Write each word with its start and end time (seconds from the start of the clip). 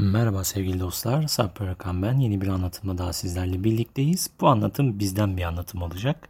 Merhaba 0.00 0.44
sevgili 0.44 0.80
dostlar, 0.80 1.26
Sarp 1.26 1.62
Arakan 1.62 2.02
ben. 2.02 2.18
Yeni 2.18 2.40
bir 2.40 2.48
anlatımla 2.48 2.98
daha 2.98 3.12
sizlerle 3.12 3.64
birlikteyiz. 3.64 4.30
Bu 4.40 4.48
anlatım 4.48 4.98
bizden 4.98 5.36
bir 5.36 5.42
anlatım 5.42 5.82
olacak. 5.82 6.28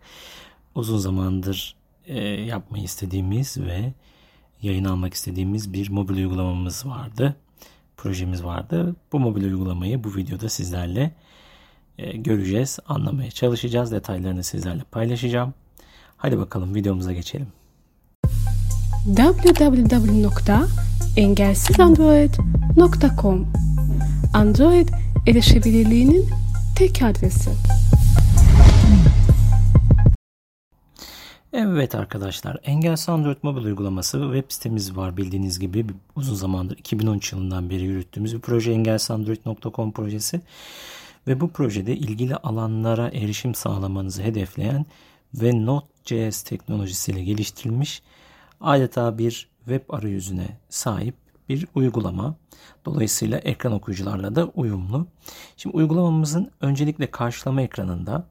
Uzun 0.75 0.99
zamandır 0.99 1.77
e, 2.07 2.19
yapmayı 2.29 2.85
istediğimiz 2.85 3.57
ve 3.59 3.93
yayın 4.63 4.85
almak 4.85 5.15
istediğimiz 5.15 5.73
bir 5.73 5.91
mobil 5.91 6.17
uygulamamız 6.17 6.87
vardı. 6.87 7.37
Projemiz 7.97 8.45
vardı. 8.45 8.97
Bu 9.13 9.21
mobil 9.21 9.45
uygulamayı 9.45 10.05
bu 10.05 10.17
videoda 10.17 10.49
sizlerle 10.49 11.15
e, 11.99 12.17
göreceğiz, 12.17 12.79
anlamaya 12.87 13.31
çalışacağız. 13.31 13.93
Detaylarını 13.93 14.45
sizlerle 14.45 14.83
paylaşacağım. 14.83 15.55
Hadi 16.17 16.39
bakalım 16.39 16.75
videomuza 16.75 17.13
geçelim. 17.13 17.49
www.engelsizandroid.com 21.21 23.47
Android 24.35 24.89
erişebilirliğinin 25.27 26.29
tek 26.77 27.03
adresi. 27.03 27.51
Evet 31.53 31.95
arkadaşlar, 31.95 32.57
Engelsiz 32.63 33.09
Android 33.09 33.37
mobil 33.43 33.65
uygulaması 33.65 34.31
web 34.35 34.45
sitemiz 34.49 34.97
var 34.97 35.17
bildiğiniz 35.17 35.59
gibi. 35.59 35.87
Uzun 36.17 36.35
zamandır 36.35 36.79
2013 36.79 37.33
yılından 37.33 37.71
beri 37.71 37.83
yürüttüğümüz 37.83 38.35
bir 38.35 38.41
proje 38.41 38.73
engelsizandroid.com 38.73 39.93
projesi. 39.93 40.41
Ve 41.27 41.41
bu 41.41 41.49
projede 41.49 41.97
ilgili 41.97 42.37
alanlara 42.37 43.09
erişim 43.09 43.55
sağlamanızı 43.55 44.23
hedefleyen 44.23 44.87
ve 45.35 45.67
Node.js 45.67 46.43
teknolojisiyle 46.43 47.25
geliştirilmiş 47.25 48.03
adeta 48.61 49.19
bir 49.19 49.50
web 49.65 49.83
arayüzüne 49.89 50.59
sahip 50.69 51.15
bir 51.49 51.67
uygulama. 51.75 52.37
Dolayısıyla 52.85 53.39
ekran 53.39 53.73
okuyucularla 53.73 54.35
da 54.35 54.47
uyumlu. 54.47 55.07
Şimdi 55.57 55.77
uygulamamızın 55.77 56.51
öncelikle 56.61 57.11
karşılama 57.11 57.63
ekranında 57.63 58.27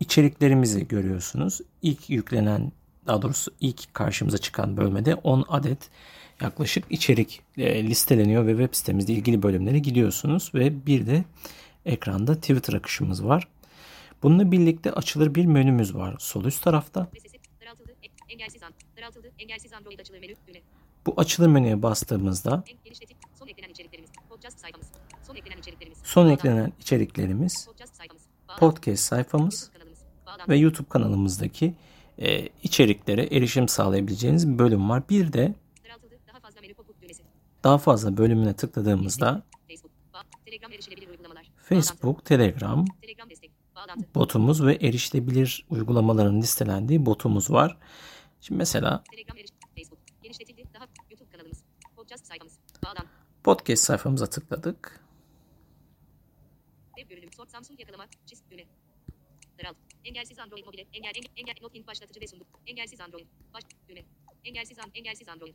içeriklerimizi 0.00 0.88
görüyorsunuz. 0.88 1.60
İlk 1.82 2.10
yüklenen 2.10 2.72
daha 3.06 3.22
doğrusu 3.22 3.50
ilk 3.60 3.94
karşımıza 3.94 4.38
çıkan 4.38 4.76
bölmede 4.76 5.14
10 5.14 5.44
adet 5.48 5.90
yaklaşık 6.40 6.84
içerik 6.90 7.42
e, 7.56 7.84
listeleniyor 7.84 8.46
ve 8.46 8.50
web 8.50 8.74
sitemizde 8.74 9.12
ilgili 9.12 9.42
bölümlere 9.42 9.78
gidiyorsunuz 9.78 10.50
ve 10.54 10.86
bir 10.86 11.06
de 11.06 11.24
ekranda 11.86 12.34
Twitter 12.34 12.74
akışımız 12.74 13.24
var. 13.24 13.48
Bununla 14.22 14.52
birlikte 14.52 14.92
açılır 14.92 15.34
bir 15.34 15.46
menümüz 15.46 15.94
var 15.94 16.16
sol 16.18 16.44
üst 16.44 16.62
tarafta. 16.62 17.08
Bu 21.06 21.14
açılır 21.16 21.48
menüye 21.48 21.82
bastığımızda 21.82 22.64
son 26.04 26.28
eklenen 26.28 26.72
içeriklerimiz, 26.80 27.68
podcast 28.58 29.04
sayfamız. 29.04 29.70
Ve 30.48 30.56
YouTube 30.56 30.88
kanalımızdaki 30.88 31.74
e, 32.18 32.48
içeriklere 32.62 33.22
erişim 33.36 33.68
sağlayabileceğiniz 33.68 34.48
bir 34.52 34.58
bölüm 34.58 34.90
var. 34.90 35.08
Bir 35.10 35.32
de 35.32 35.54
daha 37.64 37.78
fazla 37.78 38.16
bölümüne 38.16 38.54
tıkladığımızda 38.54 39.42
Facebook, 41.68 42.24
Telegram, 42.24 42.84
botumuz 44.14 44.64
ve 44.64 44.74
erişilebilir 44.74 45.64
uygulamaların 45.70 46.40
listelendiği 46.42 47.06
botumuz 47.06 47.50
var. 47.50 47.76
Şimdi 48.44 48.58
mesela 48.58 49.04
podcast 53.44 53.84
sayfamıza 53.84 54.26
tıkladık. 54.26 55.04
Samsung 57.48 57.80
yakalama, 57.80 58.06
çiz 58.26 58.42
düğme. 58.50 58.64
Daralt. 59.58 59.76
Engelsiz 60.04 60.38
Android 60.38 60.66
mobile. 60.66 60.80
Engel, 60.92 61.12
engel, 61.14 61.30
engel, 61.36 61.54
not 61.62 61.74
link 61.74 61.86
başlatıcı 61.86 62.20
ve 62.20 62.26
sunduk. 62.26 62.46
Engelsiz 62.66 63.00
Android. 63.00 63.26
Baş, 63.54 63.62
düğme. 63.88 64.04
Engelsiz, 64.44 64.78
an, 64.78 64.90
engelsiz 64.94 65.28
Android. 65.28 65.54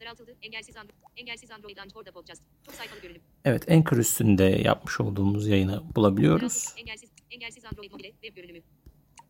Daraltıldı. 0.00 0.36
Engelsiz 0.42 0.76
Android. 0.76 0.96
Engelsiz 1.16 1.50
Android 1.50 1.76
Launch 1.76 1.96
Orada 1.96 2.12
Podcast. 2.12 2.42
Çok 2.66 2.74
sayfalı 2.74 3.00
görünüm. 3.00 3.22
Evet, 3.44 3.70
Anchor 3.70 3.96
üstünde 3.96 4.44
yapmış 4.44 5.00
olduğumuz 5.00 5.48
yayını 5.48 5.94
bulabiliyoruz. 5.96 6.74
Engelsiz, 6.76 7.10
engelsiz 7.30 7.64
Android 7.64 7.92
mobile. 7.92 8.10
Web 8.10 8.36
görünümü. 8.36 8.62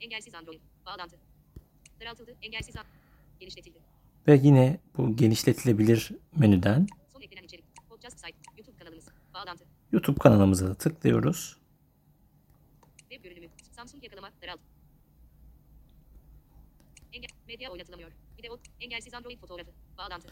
Engelsiz 0.00 0.34
Android. 0.34 0.60
Bağlantı. 0.86 1.37
Daraltıldı. 2.00 2.34
Engelsiz 2.42 2.76
Android. 2.76 2.92
Genişletildi. 3.40 3.78
Ve 4.28 4.40
yine 4.42 4.78
bu 4.96 5.16
genişletilebilir 5.16 6.10
menüden 6.36 6.86
Son 7.12 7.20
eklenen 7.20 7.44
içerik. 7.44 7.64
Podcast 7.88 8.16
site. 8.18 8.38
YouTube 8.56 8.76
kanalımız. 8.76 9.08
Bağlantı. 9.34 9.64
YouTube 9.92 10.18
kanalımıza 10.18 10.66
da 10.68 10.74
tıklıyoruz. 10.74 11.56
Web 12.98 13.24
görünümü. 13.24 13.46
Samsung 13.70 14.04
yakalama. 14.04 14.30
Daralt. 14.42 14.60
Engel. 17.12 17.28
Medya 17.48 17.70
oynatılamıyor. 17.70 18.10
Video. 18.38 18.58
Engelsiz 18.80 19.14
Android 19.14 19.38
fotoğrafı. 19.38 19.70
Bağlantı. 19.98 20.28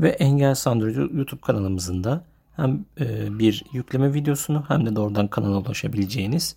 Ve 0.00 0.08
Engelsiz 0.08 0.66
Android 0.66 0.96
YouTube 0.96 1.40
kanalımızın 1.40 2.04
da 2.04 2.24
hem 2.56 2.84
e, 3.00 3.38
bir 3.38 3.64
yükleme 3.72 4.14
videosunu 4.14 4.64
hem 4.68 4.86
de 4.86 4.96
doğrudan 4.96 5.28
kanala 5.28 5.58
ulaşabileceğiniz 5.58 6.56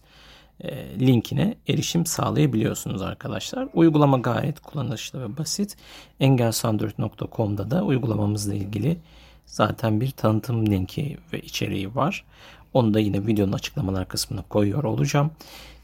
linkine 1.00 1.56
erişim 1.68 2.06
sağlayabiliyorsunuz 2.06 3.02
arkadaşlar. 3.02 3.68
Uygulama 3.74 4.18
gayet 4.18 4.59
kullanışlı 4.59 5.22
ve 5.22 5.38
basit. 5.38 5.78
engelsandroid.com'da 6.20 7.72
da 7.72 7.84
uygulamamızla 7.84 8.53
ilgili 8.53 8.98
zaten 9.46 10.02
bir 10.02 10.12
tanıtım 10.12 10.66
linki 10.66 11.18
ve 11.34 11.42
içeriği 11.42 11.96
var. 11.96 12.25
Onu 12.74 12.94
da 12.94 13.00
yine 13.00 13.28
videonun 13.28 13.53
açıklamalar 13.53 14.08
kısmına 14.08 14.42
koyuyor 14.42 14.84
olacağım. 14.84 15.31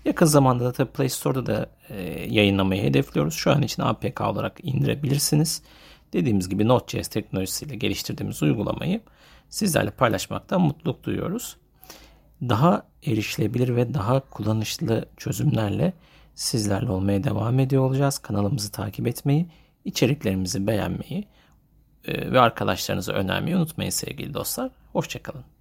Yakın 0.06 0.26
zamanda 0.26 0.66
da 0.66 0.72
tabii 0.72 0.92
Play 0.92 1.10
Store'da 1.10 1.46
da 1.46 1.70
e, 1.90 2.02
yayınlamayı 2.30 2.84
hedefliyoruz. 2.84 3.34
Şu 3.34 3.52
an 3.52 3.62
için 3.62 3.82
APK 3.82 4.22
olarak 4.22 4.60
indirebilirsiniz. 4.64 5.62
Dediğimiz 6.14 6.50
gibi 6.50 6.68
Node.js 6.68 7.08
teknolojisiyle 7.08 7.76
geliştirdiğimiz 7.76 8.44
uygulamayı 8.44 9.02
sizlerle 9.50 9.92
paylaşmaktan 9.92 10.62
mutluluk 10.62 11.04
duyuyoruz. 11.04 11.58
Daha 12.42 12.84
erişilebilir 13.08 13.76
ve 13.76 13.94
daha 13.94 14.20
kullanışlı 14.20 15.06
çözümlerle 15.18 15.94
sizlerle 16.36 16.92
olmaya 16.92 17.24
devam 17.24 17.60
ediyor 17.60 17.84
olacağız. 17.84 18.18
Kanalımızı 18.18 18.72
takip 18.72 19.08
etmeyi, 19.08 19.48
içeriklerimizi 19.86 20.68
beğenmeyi 20.68 21.28
e, 22.06 22.32
ve 22.32 22.40
arkadaşlarınıza 22.40 23.14
önermeyi 23.14 23.56
unutmayın 23.56 23.90
sevgili 23.90 24.34
dostlar. 24.34 24.72
Hoşçakalın. 24.94 25.55